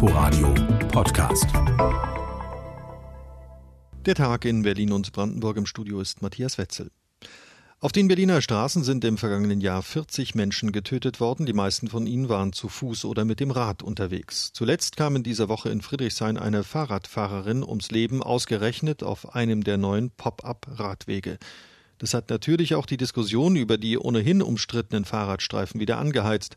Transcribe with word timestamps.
Inforadio 0.00 0.54
Podcast. 0.92 1.46
Der 4.06 4.14
Tag 4.14 4.44
in 4.44 4.62
Berlin 4.62 4.92
und 4.92 5.10
Brandenburg 5.10 5.56
im 5.56 5.66
Studio 5.66 6.00
ist 6.00 6.22
Matthias 6.22 6.56
Wetzel. 6.56 6.92
Auf 7.80 7.90
den 7.90 8.06
Berliner 8.06 8.40
Straßen 8.40 8.84
sind 8.84 9.04
im 9.04 9.18
vergangenen 9.18 9.60
Jahr 9.60 9.82
40 9.82 10.36
Menschen 10.36 10.70
getötet 10.70 11.18
worden. 11.18 11.46
Die 11.46 11.52
meisten 11.52 11.88
von 11.88 12.06
ihnen 12.06 12.28
waren 12.28 12.52
zu 12.52 12.68
Fuß 12.68 13.06
oder 13.06 13.24
mit 13.24 13.40
dem 13.40 13.50
Rad 13.50 13.82
unterwegs. 13.82 14.52
Zuletzt 14.52 14.96
kam 14.96 15.16
in 15.16 15.24
dieser 15.24 15.48
Woche 15.48 15.68
in 15.70 15.80
Friedrichshain 15.80 16.38
eine 16.38 16.62
Fahrradfahrerin 16.62 17.64
ums 17.64 17.90
Leben, 17.90 18.22
ausgerechnet 18.22 19.02
auf 19.02 19.34
einem 19.34 19.64
der 19.64 19.78
neuen 19.78 20.12
Pop-up-Radwege. 20.12 21.38
Das 21.98 22.14
hat 22.14 22.30
natürlich 22.30 22.76
auch 22.76 22.86
die 22.86 22.98
Diskussion 22.98 23.56
über 23.56 23.78
die 23.78 23.98
ohnehin 23.98 24.42
umstrittenen 24.42 25.04
Fahrradstreifen 25.04 25.80
wieder 25.80 25.98
angeheizt. 25.98 26.56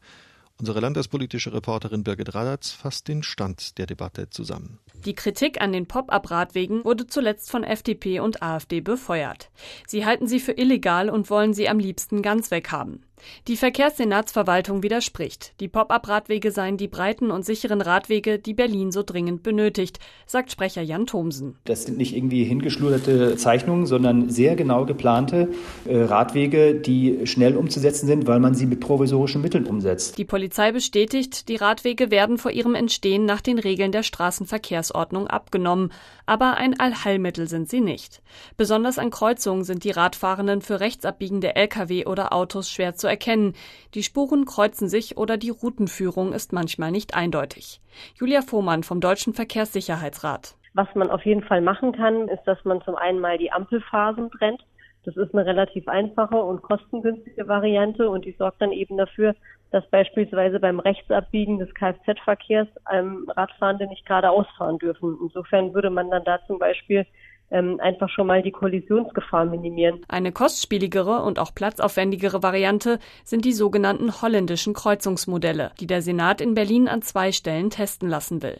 Unsere 0.61 0.79
landespolitische 0.79 1.53
Reporterin 1.53 2.03
Birgit 2.03 2.35
Radatz 2.35 2.69
fasst 2.69 3.07
den 3.07 3.23
Stand 3.23 3.79
der 3.79 3.87
Debatte 3.87 4.29
zusammen. 4.29 4.77
Die 5.05 5.15
Kritik 5.15 5.59
an 5.59 5.73
den 5.73 5.87
Pop-up-Radwegen 5.87 6.85
wurde 6.85 7.07
zuletzt 7.07 7.49
von 7.49 7.63
FDP 7.63 8.19
und 8.19 8.43
AfD 8.43 8.79
befeuert. 8.79 9.49
Sie 9.87 10.05
halten 10.05 10.27
sie 10.27 10.39
für 10.39 10.51
illegal 10.51 11.09
und 11.09 11.31
wollen 11.31 11.55
sie 11.55 11.67
am 11.67 11.79
liebsten 11.79 12.21
ganz 12.21 12.51
weghaben. 12.51 13.03
Die 13.47 13.57
Verkehrssenatsverwaltung 13.57 14.83
widerspricht. 14.83 15.53
Die 15.59 15.67
Pop-up-Radwege 15.67 16.51
seien 16.51 16.77
die 16.77 16.87
breiten 16.87 17.31
und 17.31 17.45
sicheren 17.45 17.81
Radwege, 17.81 18.39
die 18.39 18.53
Berlin 18.53 18.91
so 18.91 19.03
dringend 19.03 19.43
benötigt, 19.43 19.99
sagt 20.25 20.51
Sprecher 20.51 20.81
Jan 20.81 21.05
Thomsen. 21.05 21.57
Das 21.65 21.83
sind 21.83 21.97
nicht 21.97 22.15
irgendwie 22.15 22.43
hingeschluderte 22.43 23.35
Zeichnungen, 23.37 23.85
sondern 23.85 24.29
sehr 24.29 24.55
genau 24.55 24.85
geplante 24.85 25.49
äh, 25.85 25.97
Radwege, 26.03 26.75
die 26.75 27.25
schnell 27.25 27.57
umzusetzen 27.57 28.07
sind, 28.07 28.27
weil 28.27 28.39
man 28.39 28.55
sie 28.55 28.65
mit 28.65 28.79
provisorischen 28.79 29.41
Mitteln 29.41 29.65
umsetzt. 29.65 30.17
Die 30.17 30.25
Polizei 30.25 30.71
bestätigt, 30.71 31.49
die 31.49 31.55
Radwege 31.55 32.11
werden 32.11 32.37
vor 32.37 32.51
ihrem 32.51 32.75
Entstehen 32.75 33.25
nach 33.25 33.41
den 33.41 33.59
Regeln 33.59 33.91
der 33.91 34.03
Straßenverkehrsordnung 34.03 35.27
abgenommen. 35.27 35.91
Aber 36.25 36.57
ein 36.57 36.79
Allheilmittel 36.79 37.47
sind 37.47 37.69
sie 37.69 37.81
nicht. 37.81 38.21
Besonders 38.57 38.97
an 38.97 39.11
Kreuzungen 39.11 39.63
sind 39.63 39.83
die 39.83 39.91
Radfahrenden 39.91 40.61
für 40.61 40.79
rechtsabbiegende 40.79 41.55
Lkw 41.55 42.05
oder 42.05 42.33
Autos 42.33 42.69
schwer 42.69 42.95
zu 42.95 43.07
erkennen. 43.11 43.53
Die 43.93 44.01
Spuren 44.01 44.45
kreuzen 44.45 44.89
sich 44.89 45.17
oder 45.17 45.37
die 45.37 45.51
Routenführung 45.51 46.33
ist 46.33 46.53
manchmal 46.53 46.89
nicht 46.91 47.13
eindeutig. 47.15 47.79
Julia 48.15 48.41
Vohmann 48.41 48.81
vom 48.81 49.01
Deutschen 49.01 49.33
Verkehrssicherheitsrat. 49.33 50.55
Was 50.73 50.87
man 50.95 51.11
auf 51.11 51.25
jeden 51.25 51.43
Fall 51.43 51.61
machen 51.61 51.91
kann, 51.91 52.29
ist, 52.29 52.43
dass 52.45 52.63
man 52.63 52.81
zum 52.81 52.95
einen 52.95 53.19
mal 53.19 53.37
die 53.37 53.51
Ampelphasen 53.51 54.31
trennt. 54.31 54.65
Das 55.03 55.17
ist 55.17 55.33
eine 55.33 55.45
relativ 55.45 55.87
einfache 55.87 56.37
und 56.37 56.61
kostengünstige 56.61 57.47
Variante 57.47 58.09
und 58.09 58.23
die 58.25 58.35
sorgt 58.37 58.61
dann 58.61 58.71
eben 58.71 58.97
dafür, 58.97 59.35
dass 59.71 59.89
beispielsweise 59.89 60.59
beim 60.59 60.79
Rechtsabbiegen 60.79 61.57
des 61.57 61.73
Kfz-Verkehrs 61.73 62.67
ähm, 62.91 63.25
Radfahrende 63.35 63.87
nicht 63.87 64.05
geradeaus 64.05 64.45
fahren 64.57 64.77
dürfen. 64.77 65.17
Insofern 65.21 65.73
würde 65.73 65.89
man 65.89 66.09
dann 66.11 66.23
da 66.23 66.39
zum 66.45 66.59
Beispiel 66.59 67.05
ähm, 67.51 67.79
einfach 67.81 68.09
schon 68.09 68.27
mal 68.27 68.41
die 68.41 68.51
Kollisionsgefahr 68.51 69.45
minimieren. 69.45 70.01
Eine 70.07 70.31
kostspieligere 70.31 71.23
und 71.23 71.39
auch 71.39 71.53
platzaufwendigere 71.53 72.41
Variante 72.41 72.99
sind 73.23 73.45
die 73.45 73.53
sogenannten 73.53 74.21
holländischen 74.21 74.73
Kreuzungsmodelle, 74.73 75.71
die 75.79 75.87
der 75.87 76.01
Senat 76.01 76.41
in 76.41 76.53
Berlin 76.53 76.87
an 76.87 77.01
zwei 77.01 77.31
Stellen 77.31 77.69
testen 77.69 78.09
lassen 78.09 78.41
will. 78.41 78.59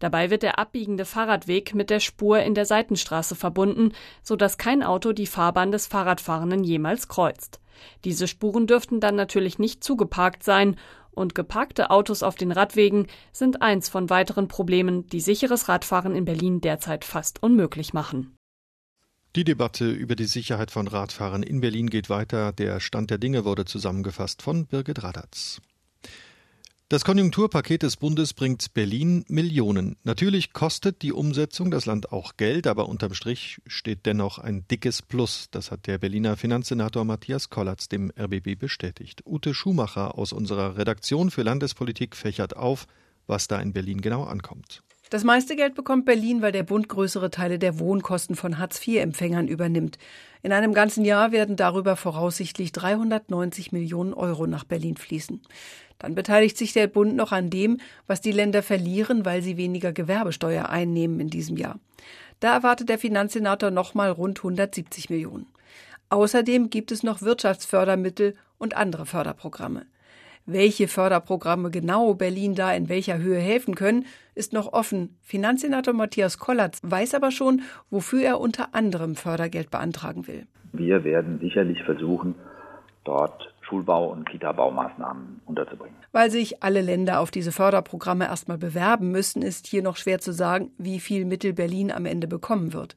Dabei 0.00 0.30
wird 0.30 0.42
der 0.42 0.58
abbiegende 0.58 1.04
Fahrradweg 1.04 1.74
mit 1.74 1.90
der 1.90 2.00
Spur 2.00 2.40
in 2.40 2.54
der 2.54 2.64
Seitenstraße 2.64 3.36
verbunden, 3.36 3.92
sodass 4.22 4.58
kein 4.58 4.82
Auto 4.82 5.12
die 5.12 5.26
Fahrbahn 5.26 5.70
des 5.70 5.86
Fahrradfahrenden 5.86 6.64
jemals 6.64 7.08
kreuzt. 7.08 7.60
Diese 8.04 8.26
Spuren 8.26 8.66
dürften 8.66 8.98
dann 8.98 9.14
natürlich 9.14 9.58
nicht 9.58 9.84
zugeparkt 9.84 10.42
sein 10.42 10.76
und 11.18 11.34
geparkte 11.34 11.90
Autos 11.90 12.22
auf 12.22 12.36
den 12.36 12.52
Radwegen 12.52 13.06
sind 13.32 13.60
eins 13.60 13.88
von 13.88 14.08
weiteren 14.08 14.48
Problemen, 14.48 15.06
die 15.08 15.20
sicheres 15.20 15.68
Radfahren 15.68 16.14
in 16.14 16.24
Berlin 16.24 16.60
derzeit 16.60 17.04
fast 17.04 17.42
unmöglich 17.42 17.92
machen. 17.92 18.36
Die 19.36 19.44
Debatte 19.44 19.90
über 19.90 20.16
die 20.16 20.24
Sicherheit 20.24 20.70
von 20.70 20.88
Radfahrern 20.88 21.42
in 21.42 21.60
Berlin 21.60 21.90
geht 21.90 22.08
weiter. 22.08 22.52
Der 22.52 22.80
Stand 22.80 23.10
der 23.10 23.18
Dinge 23.18 23.44
wurde 23.44 23.66
zusammengefasst 23.66 24.40
von 24.40 24.66
Birgit 24.66 25.02
Radatz. 25.02 25.60
Das 26.90 27.04
Konjunkturpaket 27.04 27.82
des 27.82 27.98
Bundes 27.98 28.32
bringt 28.32 28.72
Berlin 28.72 29.22
Millionen. 29.28 29.98
Natürlich 30.04 30.54
kostet 30.54 31.02
die 31.02 31.12
Umsetzung 31.12 31.70
das 31.70 31.84
Land 31.84 32.12
auch 32.12 32.38
Geld, 32.38 32.66
aber 32.66 32.88
unterm 32.88 33.12
Strich 33.12 33.60
steht 33.66 34.06
dennoch 34.06 34.38
ein 34.38 34.66
dickes 34.68 35.02
Plus. 35.02 35.48
Das 35.50 35.70
hat 35.70 35.86
der 35.86 35.98
Berliner 35.98 36.38
Finanzsenator 36.38 37.04
Matthias 37.04 37.50
Kollatz 37.50 37.90
dem 37.90 38.10
RBB 38.18 38.58
bestätigt. 38.58 39.20
Ute 39.26 39.52
Schumacher 39.52 40.16
aus 40.16 40.32
unserer 40.32 40.78
Redaktion 40.78 41.30
für 41.30 41.42
Landespolitik 41.42 42.16
fächert 42.16 42.56
auf, 42.56 42.86
was 43.26 43.48
da 43.48 43.60
in 43.60 43.74
Berlin 43.74 44.00
genau 44.00 44.24
ankommt. 44.24 44.82
Das 45.10 45.24
meiste 45.24 45.56
Geld 45.56 45.74
bekommt 45.74 46.04
Berlin, 46.04 46.42
weil 46.42 46.52
der 46.52 46.64
Bund 46.64 46.88
größere 46.88 47.30
Teile 47.30 47.58
der 47.58 47.78
Wohnkosten 47.78 48.36
von 48.36 48.58
Hartz-IV-Empfängern 48.58 49.48
übernimmt. 49.48 49.98
In 50.42 50.52
einem 50.52 50.74
ganzen 50.74 51.02
Jahr 51.04 51.32
werden 51.32 51.56
darüber 51.56 51.96
voraussichtlich 51.96 52.72
390 52.72 53.72
Millionen 53.72 54.12
Euro 54.12 54.46
nach 54.46 54.64
Berlin 54.64 54.98
fließen. 54.98 55.40
Dann 55.98 56.14
beteiligt 56.14 56.58
sich 56.58 56.74
der 56.74 56.88
Bund 56.88 57.16
noch 57.16 57.32
an 57.32 57.48
dem, 57.48 57.78
was 58.06 58.20
die 58.20 58.32
Länder 58.32 58.62
verlieren, 58.62 59.24
weil 59.24 59.42
sie 59.42 59.56
weniger 59.56 59.92
Gewerbesteuer 59.92 60.68
einnehmen 60.68 61.20
in 61.20 61.30
diesem 61.30 61.56
Jahr. 61.56 61.80
Da 62.40 62.52
erwartet 62.52 62.90
der 62.90 62.98
Finanzsenator 62.98 63.70
nochmal 63.70 64.10
rund 64.10 64.38
170 64.38 65.08
Millionen. 65.08 65.46
Außerdem 66.10 66.68
gibt 66.70 66.92
es 66.92 67.02
noch 67.02 67.22
Wirtschaftsfördermittel 67.22 68.36
und 68.58 68.76
andere 68.76 69.06
Förderprogramme. 69.06 69.86
Welche 70.50 70.88
Förderprogramme 70.88 71.70
genau 71.70 72.14
Berlin 72.14 72.54
da 72.54 72.72
in 72.72 72.88
welcher 72.88 73.18
Höhe 73.18 73.38
helfen 73.38 73.74
können, 73.74 74.06
ist 74.34 74.54
noch 74.54 74.72
offen. 74.72 75.18
Finanzsenator 75.20 75.92
Matthias 75.92 76.38
Kollatz 76.38 76.80
weiß 76.82 77.12
aber 77.12 77.30
schon, 77.30 77.60
wofür 77.90 78.22
er 78.22 78.40
unter 78.40 78.74
anderem 78.74 79.14
Fördergeld 79.14 79.70
beantragen 79.70 80.26
will. 80.26 80.46
Wir 80.72 81.04
werden 81.04 81.38
sicherlich 81.38 81.82
versuchen, 81.82 82.34
dort 83.04 83.52
Schulbau- 83.60 84.10
und 84.10 84.26
Kita-Baumaßnahmen 84.26 85.42
unterzubringen. 85.44 85.96
Weil 86.12 86.30
sich 86.30 86.62
alle 86.62 86.80
Länder 86.80 87.20
auf 87.20 87.30
diese 87.30 87.52
Förderprogramme 87.52 88.24
erstmal 88.24 88.56
bewerben 88.56 89.10
müssen, 89.10 89.42
ist 89.42 89.66
hier 89.66 89.82
noch 89.82 89.98
schwer 89.98 90.18
zu 90.18 90.32
sagen, 90.32 90.70
wie 90.78 90.98
viel 90.98 91.26
Mittel 91.26 91.52
Berlin 91.52 91.92
am 91.92 92.06
Ende 92.06 92.26
bekommen 92.26 92.72
wird. 92.72 92.96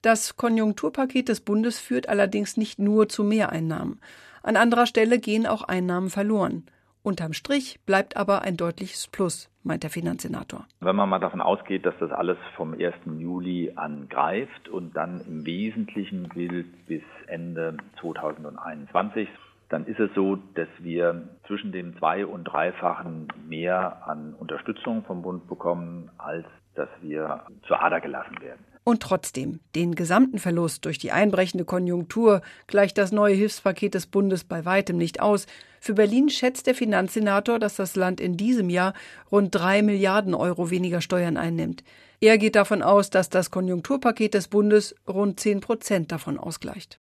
Das 0.00 0.38
Konjunkturpaket 0.38 1.28
des 1.28 1.42
Bundes 1.42 1.78
führt 1.78 2.08
allerdings 2.08 2.56
nicht 2.56 2.78
nur 2.78 3.10
zu 3.10 3.22
Mehreinnahmen. 3.22 4.00
An 4.42 4.56
anderer 4.56 4.86
Stelle 4.86 5.18
gehen 5.18 5.46
auch 5.46 5.62
Einnahmen 5.62 6.10
verloren. 6.10 6.64
Unterm 7.02 7.32
Strich 7.32 7.80
bleibt 7.86 8.16
aber 8.16 8.42
ein 8.42 8.56
deutliches 8.56 9.08
Plus, 9.08 9.50
meint 9.62 9.82
der 9.82 9.90
Finanzsenator. 9.90 10.66
Wenn 10.80 10.96
man 10.96 11.08
mal 11.08 11.18
davon 11.18 11.40
ausgeht, 11.40 11.86
dass 11.86 11.94
das 11.98 12.10
alles 12.10 12.36
vom 12.56 12.74
1. 12.74 12.94
Juli 13.18 13.72
an 13.76 14.08
greift 14.10 14.68
und 14.68 14.94
dann 14.96 15.22
im 15.26 15.46
Wesentlichen 15.46 16.28
gilt 16.28 16.86
bis 16.86 17.02
Ende 17.26 17.78
2021, 18.00 19.28
dann 19.70 19.86
ist 19.86 20.00
es 20.00 20.10
so, 20.14 20.36
dass 20.54 20.68
wir 20.80 21.28
zwischen 21.46 21.72
dem 21.72 21.96
zwei- 21.98 22.26
und 22.26 22.44
dreifachen 22.44 23.28
mehr 23.48 24.06
an 24.06 24.34
Unterstützung 24.34 25.04
vom 25.04 25.22
Bund 25.22 25.48
bekommen, 25.48 26.10
als 26.18 26.46
dass 26.74 26.88
wir 27.00 27.44
zur 27.66 27.82
Ader 27.82 28.00
gelassen 28.00 28.40
werden. 28.40 28.64
Und 28.82 29.02
trotzdem, 29.02 29.60
den 29.74 29.94
gesamten 29.94 30.38
Verlust 30.38 30.84
durch 30.84 30.98
die 30.98 31.12
einbrechende 31.12 31.64
Konjunktur 31.64 32.40
gleicht 32.66 32.96
das 32.96 33.12
neue 33.12 33.34
Hilfspaket 33.34 33.94
des 33.94 34.06
Bundes 34.06 34.44
bei 34.44 34.64
weitem 34.64 34.96
nicht 34.96 35.20
aus. 35.20 35.46
Für 35.80 35.94
Berlin 35.94 36.30
schätzt 36.30 36.66
der 36.66 36.74
Finanzsenator, 36.74 37.58
dass 37.58 37.76
das 37.76 37.94
Land 37.94 38.20
in 38.20 38.36
diesem 38.36 38.70
Jahr 38.70 38.94
rund 39.30 39.54
drei 39.54 39.82
Milliarden 39.82 40.34
Euro 40.34 40.70
weniger 40.70 41.02
Steuern 41.02 41.36
einnimmt. 41.36 41.84
Er 42.20 42.38
geht 42.38 42.56
davon 42.56 42.82
aus, 42.82 43.10
dass 43.10 43.28
das 43.28 43.50
Konjunkturpaket 43.50 44.34
des 44.34 44.48
Bundes 44.48 44.94
rund 45.08 45.40
zehn 45.40 45.60
Prozent 45.60 46.10
davon 46.10 46.38
ausgleicht. 46.38 47.00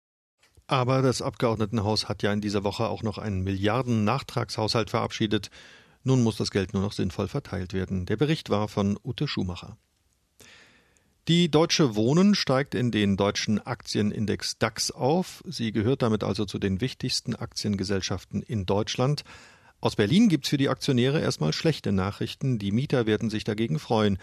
Aber 0.68 1.02
das 1.02 1.22
Abgeordnetenhaus 1.22 2.08
hat 2.08 2.24
ja 2.24 2.32
in 2.32 2.42
dieser 2.42 2.64
Woche 2.64 2.88
auch 2.88 3.04
noch 3.04 3.18
einen 3.18 3.44
Milliarden-Nachtragshaushalt 3.44 4.90
verabschiedet. 4.90 5.50
Nun 6.04 6.24
muss 6.24 6.38
das 6.38 6.52
Geld 6.52 6.74
nur 6.74 6.82
noch 6.82 6.94
sinnvoll 6.94 7.28
verteilt 7.28 7.74
werden. 7.74 8.06
Der 8.06 8.18
Bericht 8.18 8.50
war 8.50 8.68
von 8.68 8.98
Ute 9.04 9.28
Schumacher. 9.28 9.78
Die 11.30 11.50
Deutsche 11.50 11.96
Wohnen 11.96 12.36
steigt 12.36 12.76
in 12.76 12.92
den 12.92 13.16
deutschen 13.16 13.66
Aktienindex 13.66 14.58
DAX 14.58 14.92
auf. 14.92 15.42
Sie 15.48 15.72
gehört 15.72 16.02
damit 16.02 16.22
also 16.22 16.44
zu 16.44 16.60
den 16.60 16.82
wichtigsten 16.82 17.34
Aktiengesellschaften 17.34 18.42
in 18.42 18.66
Deutschland. 18.66 19.24
Aus 19.80 19.96
Berlin 19.96 20.28
gibt 20.28 20.44
es 20.44 20.50
für 20.50 20.58
die 20.58 20.68
Aktionäre 20.68 21.22
erstmal 21.22 21.54
schlechte 21.54 21.94
Nachrichten. 21.94 22.60
Die 22.60 22.74
Mieter 22.74 23.06
werden 23.06 23.30
sich 23.30 23.46
dagegen 23.46 23.80
freuen. 23.80 24.18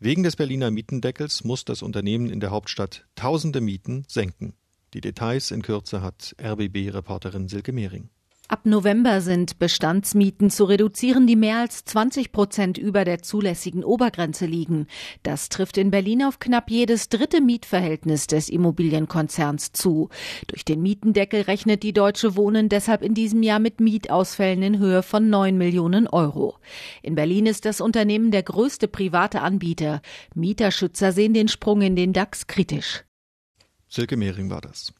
Wegen 0.00 0.22
des 0.22 0.36
Berliner 0.36 0.70
Mietendeckels 0.70 1.44
muss 1.44 1.66
das 1.66 1.82
Unternehmen 1.82 2.30
in 2.30 2.40
der 2.40 2.52
Hauptstadt 2.52 3.04
tausende 3.16 3.60
Mieten 3.60 4.04
senken. 4.08 4.54
Die 4.94 5.02
Details 5.02 5.50
in 5.50 5.60
Kürze 5.60 6.00
hat 6.00 6.34
RBB-Reporterin 6.40 7.48
Silke 7.48 7.72
Mehring. 7.72 8.08
Ab 8.48 8.64
November 8.64 9.20
sind 9.20 9.58
Bestandsmieten 9.58 10.50
zu 10.50 10.66
reduzieren, 10.66 11.26
die 11.26 11.34
mehr 11.34 11.58
als 11.58 11.84
20 11.84 12.30
Prozent 12.30 12.78
über 12.78 13.04
der 13.04 13.20
zulässigen 13.20 13.82
Obergrenze 13.82 14.46
liegen. 14.46 14.86
Das 15.24 15.48
trifft 15.48 15.78
in 15.78 15.90
Berlin 15.90 16.22
auf 16.22 16.38
knapp 16.38 16.70
jedes 16.70 17.08
dritte 17.08 17.40
Mietverhältnis 17.40 18.28
des 18.28 18.48
Immobilienkonzerns 18.48 19.72
zu. 19.72 20.10
Durch 20.46 20.64
den 20.64 20.80
Mietendeckel 20.80 21.42
rechnet 21.42 21.82
die 21.82 21.92
Deutsche 21.92 22.36
Wohnen 22.36 22.68
deshalb 22.68 23.02
in 23.02 23.14
diesem 23.14 23.42
Jahr 23.42 23.58
mit 23.58 23.80
Mietausfällen 23.80 24.62
in 24.62 24.78
Höhe 24.78 25.02
von 25.02 25.28
9 25.28 25.58
Millionen 25.58 26.06
Euro. 26.06 26.56
In 27.02 27.16
Berlin 27.16 27.46
ist 27.46 27.64
das 27.64 27.80
Unternehmen 27.80 28.30
der 28.30 28.44
größte 28.44 28.86
private 28.86 29.40
Anbieter. 29.40 30.00
Mieterschützer 30.36 31.10
sehen 31.10 31.34
den 31.34 31.48
Sprung 31.48 31.82
in 31.82 31.96
den 31.96 32.12
DAX 32.12 32.46
kritisch. 32.46 33.02
Silke 33.88 34.16
Mehring 34.16 34.50
war 34.50 34.60
das. 34.60 34.92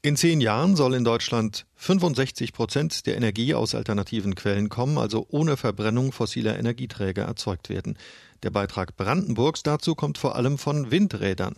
In 0.00 0.14
zehn 0.14 0.40
Jahren 0.40 0.76
soll 0.76 0.94
in 0.94 1.02
Deutschland 1.02 1.66
65 1.74 2.52
Prozent 2.52 3.06
der 3.06 3.16
Energie 3.16 3.54
aus 3.54 3.74
alternativen 3.74 4.36
Quellen 4.36 4.68
kommen, 4.68 4.96
also 4.96 5.26
ohne 5.28 5.56
Verbrennung 5.56 6.12
fossiler 6.12 6.56
Energieträger 6.56 7.24
erzeugt 7.24 7.68
werden. 7.68 7.98
Der 8.44 8.50
Beitrag 8.50 8.96
Brandenburgs 8.96 9.64
dazu 9.64 9.96
kommt 9.96 10.16
vor 10.16 10.36
allem 10.36 10.56
von 10.56 10.92
Windrädern. 10.92 11.56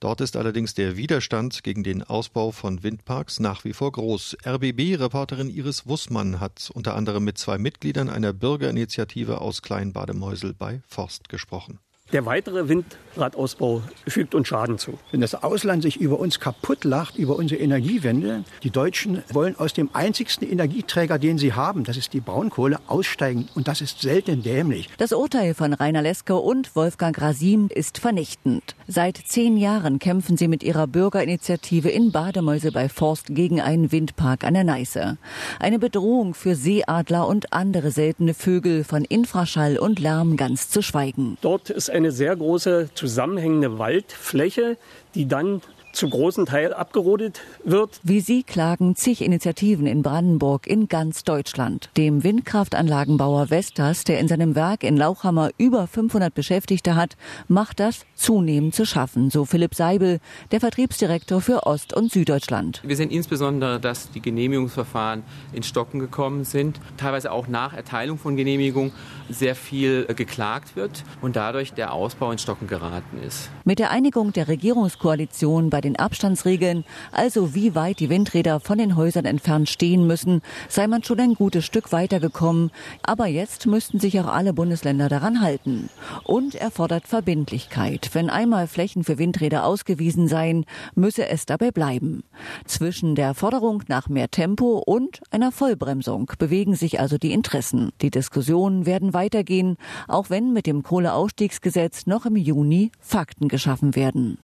Dort 0.00 0.22
ist 0.22 0.36
allerdings 0.36 0.72
der 0.72 0.96
Widerstand 0.96 1.62
gegen 1.64 1.82
den 1.82 2.02
Ausbau 2.02 2.50
von 2.50 2.82
Windparks 2.82 3.40
nach 3.40 3.64
wie 3.64 3.74
vor 3.74 3.92
groß. 3.92 4.38
RBB-Reporterin 4.46 5.50
Iris 5.50 5.86
Wussmann 5.86 6.40
hat 6.40 6.70
unter 6.72 6.94
anderem 6.94 7.24
mit 7.24 7.36
zwei 7.36 7.58
Mitgliedern 7.58 8.08
einer 8.08 8.32
Bürgerinitiative 8.32 9.42
aus 9.42 9.60
Kleinbademeusel 9.60 10.54
bei 10.54 10.80
Forst 10.86 11.28
gesprochen. 11.28 11.78
Der 12.12 12.24
weitere 12.24 12.68
Windradausbau 12.68 13.82
fügt 14.06 14.36
uns 14.36 14.46
Schaden 14.46 14.78
zu. 14.78 14.96
Wenn 15.10 15.20
das 15.20 15.34
Ausland 15.34 15.82
sich 15.82 15.96
über 16.00 16.20
uns 16.20 16.38
kaputt 16.38 16.84
lacht, 16.84 17.16
über 17.16 17.34
unsere 17.34 17.60
Energiewende, 17.60 18.44
die 18.62 18.70
Deutschen 18.70 19.24
wollen 19.32 19.58
aus 19.58 19.72
dem 19.72 19.90
einzigsten 19.92 20.48
Energieträger, 20.48 21.18
den 21.18 21.36
sie 21.36 21.54
haben, 21.54 21.82
das 21.82 21.96
ist 21.96 22.12
die 22.12 22.20
Braunkohle, 22.20 22.78
aussteigen. 22.86 23.48
Und 23.56 23.66
das 23.66 23.80
ist 23.80 24.02
selten 24.02 24.44
dämlich. 24.44 24.88
Das 24.98 25.10
Urteil 25.10 25.52
von 25.54 25.72
Rainer 25.72 26.00
Leske 26.00 26.36
und 26.36 26.76
Wolfgang 26.76 27.20
Rasim 27.20 27.70
ist 27.74 27.98
vernichtend. 27.98 28.76
Seit 28.86 29.16
zehn 29.16 29.56
Jahren 29.56 29.98
kämpfen 29.98 30.36
sie 30.36 30.46
mit 30.46 30.62
ihrer 30.62 30.86
Bürgerinitiative 30.86 31.88
in 31.88 32.12
Bademäuse 32.12 32.70
bei 32.70 32.88
Forst 32.88 33.34
gegen 33.34 33.60
einen 33.60 33.90
Windpark 33.90 34.44
an 34.44 34.54
der 34.54 34.62
Neiße. 34.62 35.18
Eine 35.58 35.80
Bedrohung 35.80 36.34
für 36.34 36.54
Seeadler 36.54 37.26
und 37.26 37.52
andere 37.52 37.90
seltene 37.90 38.32
Vögel, 38.32 38.84
von 38.84 39.04
Infraschall 39.04 39.76
und 39.76 39.98
Lärm 39.98 40.36
ganz 40.36 40.70
zu 40.70 40.82
schweigen. 40.82 41.36
Dort 41.40 41.68
ist 41.70 41.95
eine 41.96 42.12
sehr 42.12 42.36
große 42.36 42.90
zusammenhängende 42.94 43.78
Waldfläche, 43.78 44.76
die 45.14 45.26
dann 45.26 45.62
zu 45.96 46.08
großen 46.10 46.44
Teil 46.44 46.74
abgerodet 46.74 47.40
wird. 47.64 48.00
Wie 48.02 48.20
Sie 48.20 48.42
klagen 48.42 48.96
zig 48.96 49.22
Initiativen 49.22 49.86
in 49.86 50.02
Brandenburg 50.02 50.66
in 50.66 50.88
ganz 50.88 51.24
Deutschland. 51.24 51.88
Dem 51.96 52.22
Windkraftanlagenbauer 52.22 53.48
Vestas, 53.48 54.04
der 54.04 54.20
in 54.20 54.28
seinem 54.28 54.54
Werk 54.54 54.84
in 54.84 54.96
Lauchhammer 54.96 55.50
über 55.56 55.86
500 55.86 56.34
Beschäftigte 56.34 56.96
hat, 56.96 57.16
macht 57.48 57.80
das 57.80 58.04
zunehmend 58.14 58.74
zu 58.74 58.84
schaffen, 58.84 59.30
so 59.30 59.46
Philipp 59.46 59.74
Seibel, 59.74 60.20
der 60.50 60.60
Vertriebsdirektor 60.60 61.40
für 61.40 61.66
Ost- 61.66 61.94
und 61.94 62.12
Süddeutschland. 62.12 62.82
Wir 62.84 62.96
sehen 62.96 63.10
insbesondere, 63.10 63.80
dass 63.80 64.10
die 64.10 64.20
Genehmigungsverfahren 64.20 65.22
in 65.54 65.62
Stocken 65.62 65.98
gekommen 65.98 66.44
sind, 66.44 66.78
teilweise 66.98 67.32
auch 67.32 67.48
nach 67.48 67.72
Erteilung 67.72 68.18
von 68.18 68.36
Genehmigung 68.36 68.92
sehr 69.30 69.54
viel 69.54 70.04
geklagt 70.14 70.76
wird 70.76 71.04
und 71.22 71.36
dadurch 71.36 71.72
der 71.72 71.94
Ausbau 71.94 72.30
in 72.32 72.38
Stocken 72.38 72.66
geraten 72.66 73.18
ist. 73.26 73.48
Mit 73.64 73.78
der 73.78 73.90
Einigung 73.90 74.34
der 74.34 74.48
Regierungskoalition 74.48 75.70
bei 75.70 75.80
den 75.86 75.96
Abstandsregeln, 75.98 76.84
also 77.12 77.54
wie 77.54 77.74
weit 77.74 78.00
die 78.00 78.10
Windräder 78.10 78.60
von 78.60 78.78
den 78.78 78.96
Häusern 78.96 79.24
entfernt 79.24 79.68
stehen 79.68 80.06
müssen, 80.06 80.42
sei 80.68 80.86
man 80.86 81.02
schon 81.02 81.20
ein 81.20 81.34
gutes 81.34 81.64
Stück 81.64 81.92
weitergekommen. 81.92 82.70
Aber 83.02 83.26
jetzt 83.26 83.66
müssten 83.66 84.00
sich 84.00 84.18
auch 84.20 84.26
alle 84.26 84.52
Bundesländer 84.52 85.08
daran 85.08 85.40
halten. 85.40 85.88
Und 86.24 86.56
er 86.56 86.70
fordert 86.70 87.06
Verbindlichkeit. 87.06 88.10
Wenn 88.12 88.30
einmal 88.30 88.66
Flächen 88.66 89.04
für 89.04 89.18
Windräder 89.18 89.64
ausgewiesen 89.64 90.28
seien, 90.28 90.64
müsse 90.94 91.28
es 91.28 91.46
dabei 91.46 91.70
bleiben. 91.70 92.24
Zwischen 92.64 93.14
der 93.14 93.34
Forderung 93.34 93.84
nach 93.86 94.08
mehr 94.08 94.30
Tempo 94.30 94.82
und 94.84 95.20
einer 95.30 95.52
Vollbremsung 95.52 96.32
bewegen 96.38 96.74
sich 96.74 96.98
also 96.98 97.16
die 97.16 97.32
Interessen. 97.32 97.92
Die 98.02 98.10
Diskussionen 98.10 98.86
werden 98.86 99.14
weitergehen, 99.14 99.76
auch 100.08 100.30
wenn 100.30 100.52
mit 100.52 100.66
dem 100.66 100.82
Kohleausstiegsgesetz 100.82 102.06
noch 102.06 102.26
im 102.26 102.36
Juni 102.36 102.90
Fakten 103.00 103.48
geschaffen 103.48 103.94
werden. 103.94 104.38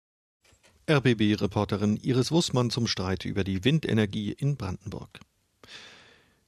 RBB-Reporterin 0.90 1.96
Iris 1.96 2.32
Wussmann 2.32 2.70
zum 2.70 2.86
Streit 2.86 3.24
über 3.24 3.44
die 3.44 3.64
Windenergie 3.64 4.32
in 4.32 4.56
Brandenburg. 4.56 5.20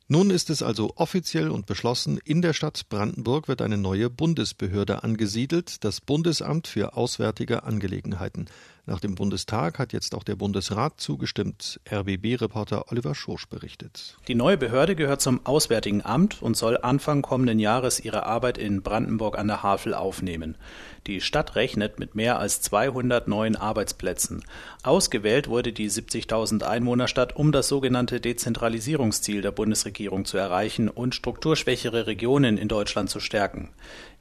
Nun 0.07 0.31
ist 0.31 0.51
es 0.51 0.63
also 0.63 0.93
offiziell 0.97 1.51
und 1.51 1.67
beschlossen, 1.67 2.19
in 2.25 2.43
der 2.43 2.53
Stadt 2.53 2.89
Brandenburg 2.89 3.49
wird 3.49 3.63
eine 3.63 3.79
neue 3.79 4.11
Bundesbehörde 4.11 5.03
angesiedelt, 5.03 5.83
das 5.83 6.01
Bundesamt 6.01 6.67
für 6.67 6.95
Auswärtige 6.97 7.63
Angelegenheiten. 7.63 8.47
Nach 8.87 9.01
dem 9.01 9.15
Bundestag 9.15 9.79
hat 9.79 9.95
jetzt 9.95 10.15
auch 10.15 10.25
der 10.25 10.37
Bundesrat 10.37 11.01
zugestimmt. 11.01 11.81
RBB-Reporter 11.91 12.93
Oliver 12.93 13.15
Schorsch 13.15 13.47
berichtet. 13.49 14.19
Die 14.29 14.35
neue 14.35 14.59
Behörde 14.59 14.95
gehört 14.95 15.23
zum 15.23 15.47
Auswärtigen 15.47 16.05
Amt 16.05 16.43
und 16.43 16.55
soll 16.55 16.77
Anfang 16.77 17.23
kommenden 17.23 17.59
Jahres 17.59 17.99
ihre 17.99 18.27
Arbeit 18.27 18.59
in 18.59 18.83
Brandenburg 18.83 19.39
an 19.39 19.49
der 19.49 19.63
Havel 19.63 19.95
aufnehmen. 19.95 20.59
Die 21.07 21.23
Stadt 21.23 21.57
rechnet 21.57 21.99
mit 21.99 22.15
mehr 22.15 22.39
als 22.39 22.61
200 22.61 23.27
neuen 23.27 23.57
Arbeitsplätzen. 23.57 24.45
Ausgewählt 24.83 25.49
wurde 25.49 25.73
die 25.73 25.91
70.000 25.91 26.63
Einwohnerstadt, 26.63 27.37
um 27.37 27.53
das 27.53 27.69
sogenannte 27.69 28.21
Dezentralisierungsziel 28.21 29.41
der 29.41 29.53
Bundesregierung 29.53 30.27
zu 30.27 30.37
erreichen 30.37 30.91
und 30.91 31.15
strukturschwächere 31.15 32.07
Regionen 32.07 32.59
in 32.59 32.69
Deutschland 32.69 33.09
zu 33.09 33.21
stärken. 33.21 33.71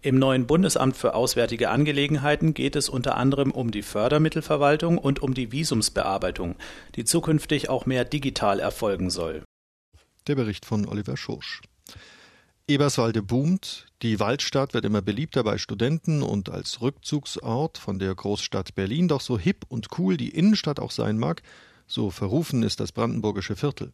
Im 0.04 0.20
neuen 0.20 0.48
Bundesamt 0.48 0.98
für 0.98 1.16
Auswärtige 1.16 1.70
Angelegenheiten 1.70 2.54
geht 2.54 2.76
es 2.76 2.90
unter 2.90 3.16
anderem 3.16 3.52
um 3.52 3.72
die 3.72 3.84
Fördermittelverwaltung 3.84 4.98
und 4.98 5.22
um 5.22 5.34
die 5.34 5.54
Visumsbearbeitung, 5.54 6.58
die 6.96 7.06
zukünftig 7.06 7.70
auch 7.70 7.86
mehr 7.86 8.04
digital 8.04 8.60
erfolgen 8.60 9.10
soll. 9.10 9.46
Der 10.28 10.36
Bericht 10.36 10.66
von 10.66 10.86
Oliver 10.86 11.16
Schorsch. 11.16 11.62
Eberswalde 12.68 13.22
boomt, 13.22 13.86
die 14.02 14.20
Waldstadt 14.20 14.74
wird 14.74 14.84
immer 14.84 15.02
beliebter 15.02 15.42
bei 15.46 15.58
Studenten 15.58 16.22
und 16.22 16.50
als 16.50 16.82
Rückzugsort 16.82 17.78
von 17.78 17.98
der 17.98 18.14
Großstadt 18.14 18.76
Berlin, 18.76 19.08
doch 19.08 19.22
so 19.22 19.40
hip 19.40 19.64
und 19.70 19.88
cool 19.98 20.18
die 20.18 20.36
Innenstadt 20.36 20.82
auch 20.82 20.92
sein 20.92 21.18
mag, 21.18 21.44
so 21.88 22.10
verrufen 22.10 22.64
ist 22.64 22.80
das 22.80 22.92
brandenburgische 22.92 23.56
Viertel. 23.56 23.94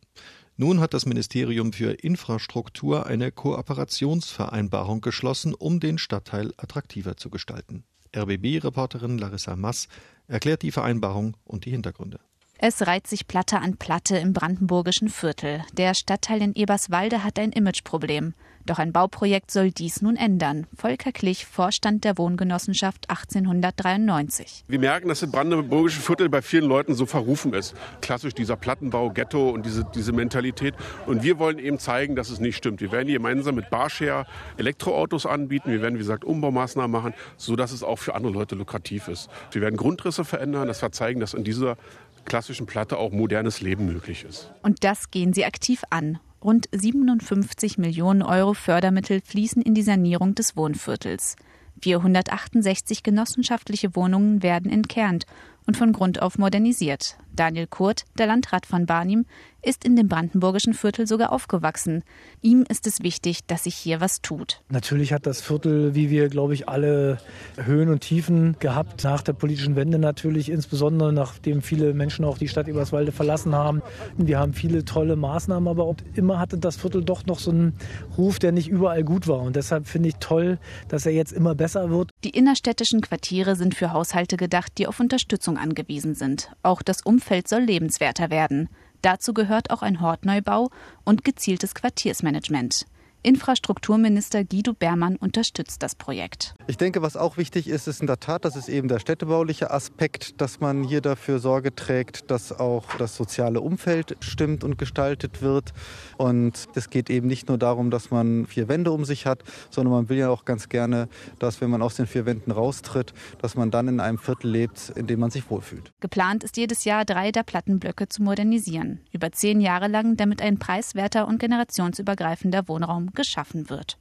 Nun 0.58 0.80
hat 0.80 0.94
das 0.94 1.06
Ministerium 1.06 1.72
für 1.74 1.92
Infrastruktur 1.92 3.06
eine 3.06 3.32
Kooperationsvereinbarung 3.32 5.02
geschlossen, 5.02 5.54
um 5.54 5.80
den 5.80 5.98
Stadtteil 5.98 6.54
attraktiver 6.58 7.18
zu 7.18 7.30
gestalten. 7.30 7.84
RBB-Reporterin 8.16 9.18
Larissa 9.18 9.56
Mass 9.56 9.88
erklärt 10.28 10.62
die 10.64 10.72
Vereinbarung 10.72 11.38
und 11.46 11.66
die 11.66 11.72
Hintergründe. 11.72 12.20
Es 12.58 12.86
reiht 12.86 13.08
sich 13.08 13.26
Platte 13.26 13.60
an 13.60 13.78
Platte 13.78 14.18
im 14.18 14.34
brandenburgischen 14.34 15.08
Viertel. 15.08 15.64
Der 15.78 15.94
Stadtteil 15.94 16.42
in 16.42 16.54
Eberswalde 16.56 17.24
hat 17.24 17.40
ein 17.40 17.54
Imageproblem. 17.54 18.34
Doch 18.66 18.80
ein 18.80 18.92
Bauprojekt 18.92 19.52
soll 19.52 19.72
dies 19.72 20.02
nun 20.02 20.16
ändern. 20.16 20.68
Volker 20.76 21.12
Klich, 21.12 21.46
Vorstand 21.46 22.04
der 22.04 22.18
Wohngenossenschaft 22.18 23.10
1893. 23.10 24.66
Wir 24.68 24.80
merken, 24.80 25.08
dass 25.08 25.22
das 25.22 25.32
brandenburgische 25.32 26.02
Viertel 26.02 26.30
bei 26.30 26.42
vielen 26.42 26.66
Leuten 26.66 26.94
so 26.94 27.06
verrufen 27.06 27.54
ist. 27.54 27.76
Klassisch 28.02 28.34
dieser 28.34 28.56
Plattenbau, 28.56 29.10
Ghetto 29.10 29.50
und 29.50 29.66
diese, 29.66 29.86
diese 29.96 30.12
Mentalität. 30.12 30.76
Und 31.08 31.24
wir 31.24 31.40
wollen 31.40 31.60
eben 31.60 31.80
zeigen, 31.80 32.16
dass 32.16 32.30
es 32.30 32.40
nicht 32.40 32.58
stimmt. 32.58 32.82
Wir 32.82 32.92
werden 32.92 33.08
gemeinsam 33.08 33.56
mit 33.56 33.70
Barshare 33.70 34.26
Elektroautos 34.58 35.26
anbieten. 35.26 35.72
Wir 35.72 35.82
werden, 35.82 35.96
wie 35.96 36.00
gesagt, 36.00 36.24
Umbaumaßnahmen 36.24 36.92
machen, 36.92 37.14
sodass 37.38 37.72
es 37.72 37.84
auch 37.84 37.98
für 37.98 38.16
andere 38.16 38.34
Leute 38.34 38.56
lukrativ 38.56 39.08
ist. 39.08 39.30
Wir 39.52 39.62
werden 39.62 39.78
Grundrisse 39.78 40.26
verändern, 40.26 40.68
dass 40.68 40.82
wir 40.82 40.92
zeigen, 40.92 41.20
dass 41.20 41.34
in 41.34 41.44
dieser 41.44 41.78
klassischen 42.26 42.66
Platte 42.66 42.98
auch 42.98 43.12
modernes 43.12 43.62
Leben 43.62 43.86
möglich 43.86 44.24
ist. 44.24 44.52
Und 44.62 44.84
das 44.84 45.12
gehen 45.12 45.34
Sie 45.34 45.46
aktiv 45.46 45.84
an. 45.90 46.20
Rund 46.44 46.70
57 46.72 47.78
Millionen 47.78 48.22
Euro 48.22 48.54
Fördermittel 48.54 49.22
fließen 49.22 49.62
in 49.62 49.74
die 49.74 49.82
Sanierung 49.82 50.36
des 50.36 50.56
Wohnviertels. 50.56 51.36
468 51.82 53.04
genossenschaftliche 53.04 53.96
Wohnungen 53.96 54.42
werden 54.42 54.72
entkernt 54.72 55.26
und 55.66 55.76
von 55.76 55.92
Grund 55.92 56.22
auf 56.22 56.38
modernisiert. 56.38 57.18
Daniel 57.40 57.68
Kurt, 57.68 58.04
der 58.18 58.28
Landrat 58.28 58.66
von 58.66 58.86
Barnim, 58.86 59.26
ist 59.62 59.84
in 59.84 59.96
dem 59.96 60.08
brandenburgischen 60.08 60.74
Viertel 60.74 61.06
sogar 61.06 61.32
aufgewachsen. 61.32 62.04
Ihm 62.42 62.64
ist 62.70 62.88
es 62.88 63.04
wichtig, 63.04 63.46
dass 63.46 63.66
sich 63.66 63.76
hier 63.76 64.00
was 64.00 64.22
tut. 64.22 64.62
Natürlich 64.70 65.12
hat 65.12 65.26
das 65.26 65.42
Viertel, 65.42 65.96
wie 65.96 66.10
wir, 66.10 66.30
glaube 66.30 66.54
ich, 66.54 66.70
alle 66.70 67.18
Höhen 67.58 67.90
und 67.90 68.00
Tiefen 68.00 68.56
gehabt. 68.60 69.04
Nach 69.04 69.22
der 69.22 69.34
politischen 69.34 69.76
Wende 69.76 70.00
natürlich, 70.00 70.50
insbesondere 70.50 71.12
nachdem 71.12 71.62
viele 71.62 71.94
Menschen 71.94 72.24
auch 72.24 72.38
die 72.38 72.48
Stadt 72.48 72.70
Eberswalde 72.70 73.12
verlassen 73.12 73.54
haben. 73.54 73.82
Wir 74.18 74.40
haben 74.40 74.54
viele 74.54 74.86
tolle 74.86 75.18
Maßnahmen, 75.18 75.68
aber 75.68 75.84
auch 75.84 75.98
immer 76.16 76.40
hatte 76.40 76.58
das 76.58 76.78
Viertel 76.78 77.04
doch 77.04 77.26
noch 77.26 77.40
so 77.40 77.52
einen 77.52 77.74
Ruf, 78.18 78.40
der 78.40 78.54
nicht 78.54 78.70
überall 78.70 79.04
gut 79.04 79.28
war. 79.28 79.42
Und 79.42 79.58
deshalb 79.58 79.88
finde 79.88 80.10
ich 80.10 80.16
toll, 80.22 80.58
dass 80.88 81.06
er 81.06 81.12
jetzt 81.12 81.34
immer 81.34 81.54
besser 81.54 81.90
wird. 81.90 82.12
Die 82.24 82.30
innerstädtischen 82.30 83.02
Quartiere 83.02 83.58
sind 83.58 83.76
für 83.76 83.92
Haushalte 83.92 84.38
gedacht, 84.38 84.72
die 84.78 84.88
auf 84.88 85.02
Unterstützung 85.02 85.58
angewiesen 85.58 86.16
sind. 86.16 86.52
Auch 86.64 86.82
das 86.82 87.02
Umfeld 87.02 87.29
soll 87.48 87.62
lebenswerter 87.62 88.30
werden. 88.30 88.70
Dazu 89.02 89.34
gehört 89.34 89.72
auch 89.72 89.82
ein 89.82 90.02
Hortneubau 90.02 90.70
und 91.06 91.24
gezieltes 91.24 91.74
Quartiersmanagement. 91.74 92.86
Infrastrukturminister 93.22 94.46
Guido 94.46 94.74
Bermann 94.74 95.18
unterstützt 95.18 95.84
das 95.84 95.94
Projekt. 95.96 96.56
Ich 96.68 96.78
denke, 96.78 97.02
was 97.02 97.18
auch 97.18 97.36
wichtig 97.36 97.68
ist, 97.68 97.88
ist 97.88 98.00
in 98.00 98.08
der 98.08 98.20
Tat, 98.22 98.46
das 98.46 98.56
ist 98.56 98.70
eben 98.70 98.88
der 98.88 99.00
städtebauliche 99.00 99.72
Aspekt, 99.72 100.40
dass 100.40 100.62
man 100.62 100.84
hier 100.84 101.02
dafür 101.02 101.40
Sorge 101.40 101.76
trägt, 101.76 102.32
dass 102.32 102.58
auch 102.58 102.86
das 102.98 103.18
soziale 103.18 103.60
Umfeld 103.60 104.16
stimmt 104.22 104.64
und 104.64 104.78
gestaltet 104.78 105.42
wird. 105.42 105.74
Und 106.18 106.68
es 106.76 106.90
geht 106.90 107.10
eben 107.10 107.28
nicht 107.28 107.50
nur 107.50 107.58
darum, 107.58 107.92
dass 107.92 108.10
man 108.10 108.46
vier 108.46 108.70
Wände 108.70 108.92
um 108.92 109.04
sich 109.04 109.26
hat, 109.26 109.44
sondern 109.70 109.94
man 109.94 110.10
will 110.10 110.18
ja 110.18 110.30
auch 110.30 110.46
ganz 110.46 110.70
gerne, 110.70 111.10
dass 111.40 111.60
wenn 111.60 111.70
man 111.70 111.82
aus 111.82 111.96
den 111.96 112.08
vier 112.08 112.26
Wänden 112.26 112.52
raustritt, 112.52 113.14
dass 113.42 113.56
man 113.56 113.70
dann 113.70 113.90
in 113.90 114.00
einem 114.00 114.18
Viertel 114.18 114.50
lebt, 114.50 114.94
in 114.96 115.08
dem 115.08 115.20
man 115.20 115.30
sich 115.30 115.50
wohlfühlt. 115.50 115.92
Geplant 116.00 116.46
ist 116.46 116.56
jedes 116.56 116.86
Jahr 116.86 117.04
drei 117.04 117.32
der 117.34 117.44
Plattenblöcke 117.44 118.08
zu 118.08 118.24
modernisieren. 118.24 119.02
Über 119.12 119.34
zehn 119.34 119.60
Jahre 119.60 119.90
lang, 119.90 120.16
damit 120.16 120.42
ein 120.42 120.58
preiswerter 120.58 121.28
und 121.28 121.40
generationsübergreifender 121.40 122.68
Wohnraum 122.70 123.09
geschaffen 123.14 123.70
wird. 123.70 123.98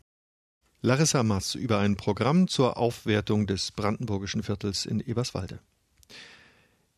Larissa 0.81 1.23
Mass 1.23 1.55
über 1.55 1.79
ein 1.79 1.97
Programm 1.97 2.47
zur 2.47 2.77
Aufwertung 2.77 3.47
des 3.47 3.73
brandenburgischen 3.73 4.43
Viertels 4.43 4.87
in 4.87 5.01
Eberswalde. 5.01 5.59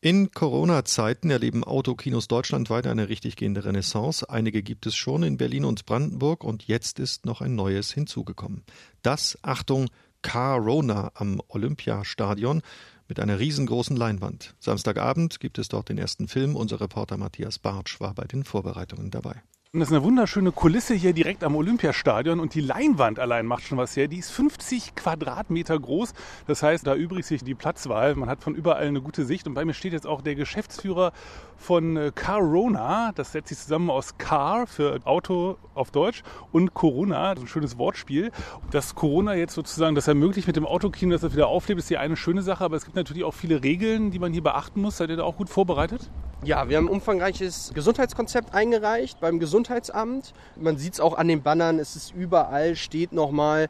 In 0.03 0.31
Corona-Zeiten 0.31 1.31
erleben 1.31 1.63
Autokinos 1.63 2.27
deutschlandweit 2.27 2.87
eine 2.87 3.11
richtig 3.11 3.37
gehende 3.37 3.67
Renaissance. 3.67 4.29
Einige 4.29 4.63
gibt 4.63 4.87
es 4.87 4.97
schon 4.97 5.23
in 5.23 5.37
Berlin 5.37 5.67
und 5.67 5.85
Brandenburg 5.85 6.43
und 6.43 6.67
jetzt 6.67 6.99
ist 6.99 7.27
noch 7.27 7.43
ein 7.43 7.55
neues 7.55 7.93
hinzugekommen. 7.93 8.65
Das, 9.03 9.39
Achtung, 9.43 9.91
Carona 10.23 11.11
am 11.15 11.43
Olympiastadion 11.49 12.63
mit 13.09 13.21
einer 13.21 13.39
riesengroßen 13.39 13.97
Leinwand. 13.97 14.55
Samstagabend 14.59 15.41
gibt 15.41 15.59
es 15.59 15.69
dort 15.69 15.89
den 15.91 15.99
ersten 15.99 16.29
Film. 16.29 16.57
Unser 16.57 16.81
Reporter 16.81 17.19
Matthias 17.19 17.59
Bartsch 17.59 18.01
war 18.01 18.15
bei 18.15 18.25
den 18.25 18.45
Vorbereitungen 18.45 19.11
dabei. 19.11 19.43
Und 19.73 19.79
das 19.79 19.91
ist 19.91 19.95
eine 19.95 20.03
wunderschöne 20.03 20.51
Kulisse 20.51 20.95
hier 20.95 21.13
direkt 21.13 21.45
am 21.45 21.55
Olympiastadion 21.55 22.41
und 22.41 22.55
die 22.55 22.61
Leinwand 22.61 23.21
allein 23.21 23.47
macht 23.47 23.63
schon 23.63 23.79
was 23.79 23.97
her. 23.97 24.09
Die 24.09 24.19
ist 24.19 24.33
50 24.33 24.97
Quadratmeter 24.97 25.79
groß. 25.79 26.13
Das 26.49 26.65
heißt, 26.65 26.85
da 26.85 26.97
übrigt 26.97 27.29
sich 27.29 27.45
die 27.45 27.55
Platzwahl. 27.55 28.17
Man 28.17 28.29
hat 28.29 28.43
von 28.43 28.57
überall 28.57 28.89
eine 28.89 29.01
gute 29.01 29.25
Sicht. 29.25 29.47
Und 29.47 29.55
bei 29.55 29.65
mir 29.65 29.73
steht 29.73 29.93
jetzt 29.93 30.09
auch 30.09 30.23
der 30.23 30.35
Geschäftsführer 30.35 31.13
von 31.57 31.97
äh, 31.97 32.11
Carona. 32.13 33.13
Das 33.15 33.31
setzt 33.31 33.51
sich 33.51 33.59
zusammen 33.59 33.91
aus 33.91 34.19
Car 34.19 34.67
für 34.67 34.99
Auto 35.05 35.57
auf 35.75 35.93
Deutsch 35.93 36.25
und 36.51 36.75
Corona, 36.75 37.31
ein 37.31 37.47
schönes 37.47 37.79
Wortspiel. 37.79 38.33
Dass 38.73 38.97
Corona 38.97 39.37
jetzt 39.37 39.55
sozusagen 39.55 39.95
das 39.95 40.09
ermöglicht 40.09 40.49
mit 40.49 40.57
dem 40.57 40.67
Autokino, 40.67 41.13
dass 41.13 41.21
das 41.21 41.33
wieder 41.33 41.47
auflebt, 41.47 41.79
ist 41.79 41.91
ja 41.91 42.01
eine 42.01 42.17
schöne 42.17 42.43
Sache. 42.43 42.65
Aber 42.65 42.75
es 42.75 42.87
gibt 42.87 42.97
natürlich 42.97 43.23
auch 43.23 43.35
viele 43.35 43.63
Regeln, 43.63 44.11
die 44.11 44.19
man 44.19 44.33
hier 44.33 44.43
beachten 44.43 44.81
muss. 44.81 44.97
Seid 44.97 45.11
ihr 45.11 45.17
da 45.17 45.23
auch 45.23 45.37
gut 45.37 45.49
vorbereitet? 45.49 46.11
Ja, 46.43 46.71
wir 46.71 46.79
haben 46.79 46.87
ein 46.87 46.93
umfangreiches 46.95 47.71
Gesundheitskonzept 47.75 48.55
eingereicht 48.55 49.21
beim 49.21 49.39
Gesundheitsamt. 49.39 50.33
Man 50.57 50.79
sieht 50.79 50.95
es 50.95 51.01
auch 51.01 51.19
an 51.19 51.29
den 51.29 51.43
Bannern, 51.43 51.79
es 51.79 51.97
ist 51.97 52.15
überall, 52.15 52.77
steht 52.77 53.13
nochmal, 53.13 53.69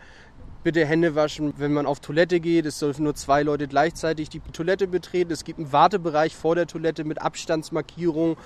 bitte 0.62 0.86
Hände 0.86 1.16
waschen, 1.16 1.52
wenn 1.56 1.72
man 1.72 1.84
auf 1.84 1.98
Toilette 1.98 2.38
geht. 2.38 2.66
Es 2.66 2.78
dürfen 2.78 3.02
nur 3.02 3.16
zwei 3.16 3.42
Leute 3.42 3.66
gleichzeitig 3.66 4.28
die 4.28 4.38
Toilette 4.38 4.86
betreten. 4.86 5.32
Es 5.32 5.42
gibt 5.42 5.58
einen 5.58 5.72
Wartebereich 5.72 6.36
vor 6.36 6.54
der 6.54 6.68
Toilette 6.68 7.02
mit 7.02 7.20
Abstandsmarkierung. 7.20 8.36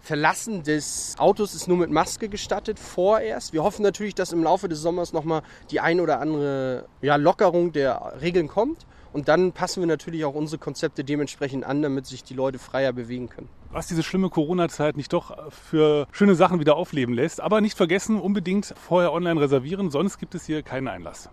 Verlassen 0.00 0.62
des 0.62 1.16
Autos 1.18 1.52
ist 1.56 1.66
nur 1.66 1.78
mit 1.78 1.90
Maske 1.90 2.28
gestattet, 2.28 2.78
vorerst. 2.78 3.52
Wir 3.52 3.64
hoffen 3.64 3.82
natürlich, 3.82 4.14
dass 4.14 4.32
im 4.32 4.44
Laufe 4.44 4.68
des 4.68 4.82
Sommers 4.82 5.12
nochmal 5.12 5.42
die 5.72 5.80
ein 5.80 5.98
oder 5.98 6.20
andere 6.20 6.86
ja, 7.02 7.16
Lockerung 7.16 7.72
der 7.72 8.20
Regeln 8.20 8.46
kommt. 8.46 8.86
Und 9.14 9.28
dann 9.28 9.52
passen 9.52 9.80
wir 9.80 9.86
natürlich 9.86 10.24
auch 10.24 10.34
unsere 10.34 10.58
Konzepte 10.58 11.04
dementsprechend 11.04 11.62
an, 11.64 11.82
damit 11.82 12.04
sich 12.04 12.24
die 12.24 12.34
Leute 12.34 12.58
freier 12.58 12.92
bewegen 12.92 13.28
können. 13.28 13.48
Was 13.70 13.86
diese 13.86 14.02
schlimme 14.02 14.28
Corona-Zeit 14.28 14.96
nicht 14.96 15.12
doch 15.12 15.52
für 15.52 16.08
schöne 16.10 16.34
Sachen 16.34 16.58
wieder 16.58 16.74
aufleben 16.74 17.14
lässt. 17.14 17.40
Aber 17.40 17.60
nicht 17.60 17.76
vergessen, 17.76 18.20
unbedingt 18.20 18.74
vorher 18.76 19.12
online 19.12 19.40
reservieren, 19.40 19.92
sonst 19.92 20.18
gibt 20.18 20.34
es 20.34 20.44
hier 20.46 20.64
keinen 20.64 20.88
Einlass. 20.88 21.30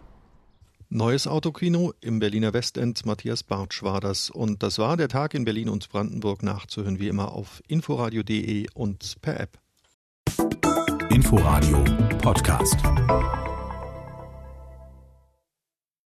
Neues 0.90 1.26
Autokino 1.26 1.94
im 2.02 2.20
Berliner 2.20 2.54
Westend. 2.54 3.04
Matthias 3.08 3.42
Bartsch 3.42 3.82
war 3.82 4.00
das. 4.00 4.30
Und 4.30 4.62
das 4.62 4.78
war 4.78 4.96
der 4.96 5.08
Tag 5.08 5.34
in 5.34 5.44
Berlin 5.44 5.68
und 5.68 5.90
Brandenburg 5.90 6.44
nachzuhören, 6.44 7.00
wie 7.00 7.08
immer 7.08 7.32
auf 7.32 7.64
inforadio.de 7.68 8.68
und 8.76 9.16
per 9.24 9.40
App. 9.40 9.58
Inforadio 11.10 11.84
Podcast. 12.22 12.78